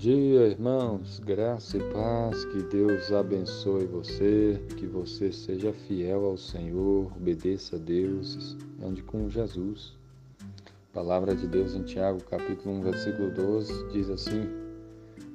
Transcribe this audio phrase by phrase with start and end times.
[0.00, 1.18] dia, irmãos.
[1.18, 2.44] Graça e paz.
[2.46, 4.58] Que Deus abençoe você.
[4.78, 7.12] Que você seja fiel ao Senhor.
[7.14, 8.56] Obedeça a Deus.
[8.82, 9.92] Ande com Jesus.
[10.92, 14.48] Palavra de Deus em Tiago, capítulo 1, versículo 12, diz assim: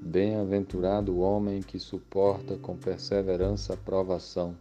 [0.00, 4.54] Bem-aventurado o homem que suporta com perseverança a provação,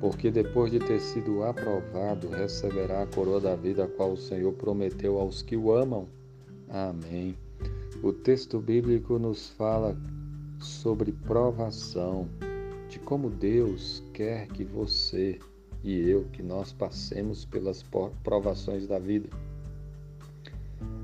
[0.00, 4.52] porque depois de ter sido aprovado, receberá a coroa da vida a qual o Senhor
[4.54, 6.08] prometeu aos que o amam.
[6.68, 7.36] Amém.
[8.02, 9.96] O texto bíblico nos fala
[10.58, 12.28] sobre provação,
[12.88, 15.38] de como Deus quer que você
[15.84, 17.84] e eu, que nós passemos pelas
[18.24, 19.28] provações da vida.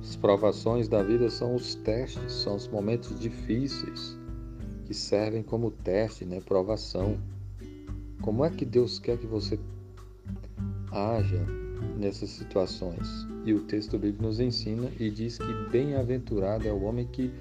[0.00, 4.18] As provações da vida são os testes, são os momentos difíceis
[4.84, 7.16] que servem como teste, né, provação.
[8.20, 9.56] Como é que Deus quer que você
[10.90, 11.46] haja
[11.96, 13.26] nessas situações.
[13.44, 17.32] E o texto bíblico nos ensina e diz que bem-aventurado é o homem que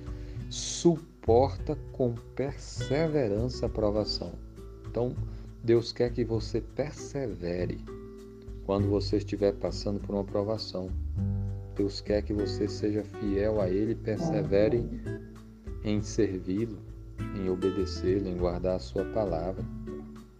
[0.49, 4.33] suporta com perseverança a provação.
[4.89, 5.13] Então,
[5.63, 7.79] Deus quer que você persevere
[8.65, 10.89] quando você estiver passando por uma provação.
[11.75, 14.83] Deus quer que você seja fiel a Ele, persevere
[15.83, 16.79] em servi-lo,
[17.35, 19.63] em obedecê-lo, em guardar a sua palavra.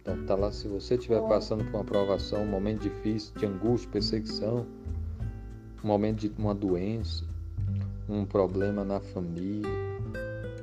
[0.08, 3.90] Então tá lá, se você estiver passando por uma provação, um momento difícil, de angústia,
[3.90, 4.66] perseguição,
[5.84, 7.26] um momento de uma doença,
[8.08, 9.68] um problema na família,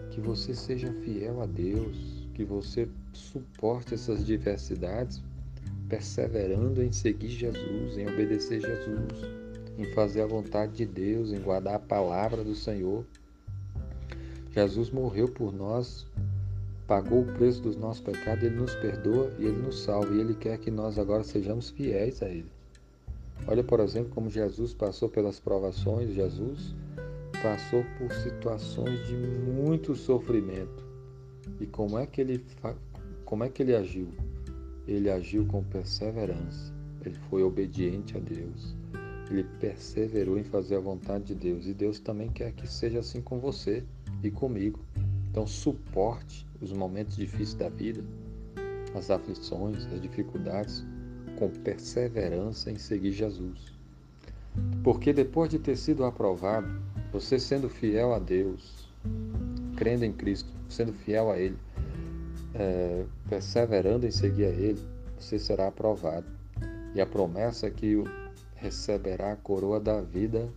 [0.09, 5.23] que você seja fiel a Deus, que você suporte essas diversidades,
[5.87, 9.21] perseverando em seguir Jesus, em obedecer Jesus,
[9.77, 13.05] em fazer a vontade de Deus, em guardar a palavra do Senhor.
[14.51, 16.07] Jesus morreu por nós
[16.87, 20.13] pagou o preço dos nossos pecados, Ele nos perdoa e Ele nos salva.
[20.13, 22.51] E Ele quer que nós agora sejamos fiéis a Ele.
[23.47, 26.13] Olha, por exemplo, como Jesus passou pelas provações.
[26.13, 26.73] Jesus
[27.43, 30.83] passou por situações de muito sofrimento.
[31.59, 32.43] E como é que ele,
[33.23, 34.07] como é que ele agiu?
[34.87, 36.73] Ele agiu com perseverança.
[37.05, 38.75] Ele foi obediente a Deus.
[39.29, 41.67] Ele perseverou em fazer a vontade de Deus.
[41.67, 43.83] E Deus também quer que seja assim com você
[44.23, 44.79] e comigo.
[45.35, 48.01] Então, suporte os momentos difíceis da vida,
[48.97, 50.85] as aflições, as dificuldades,
[51.37, 53.73] com perseverança em seguir Jesus.
[54.81, 56.81] Porque depois de ter sido aprovado,
[57.11, 58.87] você sendo fiel a Deus,
[59.75, 61.57] crendo em Cristo, sendo fiel a Ele,
[62.53, 64.79] é, perseverando em seguir a Ele,
[65.19, 66.27] você será aprovado.
[66.93, 68.01] E a promessa é que
[68.55, 70.47] receberá a coroa da vida,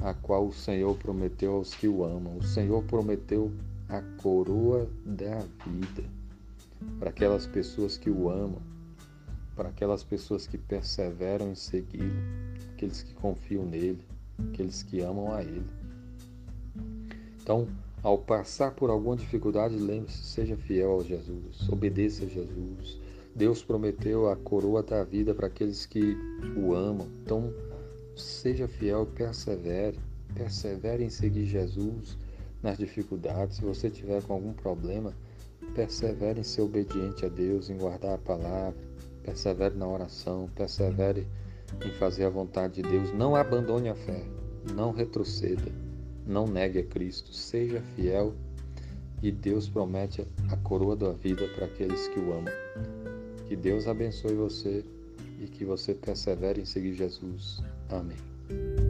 [0.00, 2.36] a qual o Senhor prometeu aos que o amam.
[2.36, 3.52] O Senhor prometeu
[3.88, 6.04] a coroa da vida
[6.98, 8.60] para aquelas pessoas que o amam,
[9.56, 12.12] para aquelas pessoas que perseveram em segui-lo,
[12.72, 14.04] aqueles que confiam nele,
[14.50, 15.66] aqueles que amam a ele.
[17.42, 17.66] Então,
[18.02, 22.98] ao passar por alguma dificuldade, lembre-se, seja fiel a Jesus, obedeça a Jesus.
[23.34, 26.16] Deus prometeu a coroa da vida para aqueles que
[26.56, 27.08] o amam.
[27.22, 27.52] Então,
[28.16, 29.98] seja fiel, persevere,
[30.34, 32.16] persevere em seguir Jesus
[32.62, 35.14] nas dificuldades, se você tiver com algum problema,
[35.74, 38.78] persevere em ser obediente a Deus, em guardar a palavra,
[39.22, 41.26] persevere na oração, persevere
[41.84, 43.12] em fazer a vontade de Deus.
[43.12, 44.24] Não abandone a fé,
[44.74, 45.70] não retroceda,
[46.26, 48.34] não negue a Cristo, seja fiel
[49.22, 52.54] e Deus promete a coroa da vida para aqueles que o amam.
[53.46, 54.84] Que Deus abençoe você
[55.40, 57.62] e que você persevere em seguir Jesus.
[57.88, 58.87] Amém.